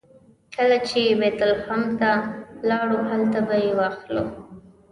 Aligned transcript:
کله 0.55 0.77
چې 0.87 0.99
بیت 1.19 1.39
لحم 1.49 1.83
ته 1.99 2.11
لاړو 2.69 2.99
هلته 3.09 3.39
به 3.47 3.55
یې 3.63 3.71
واخلو. 3.79 4.25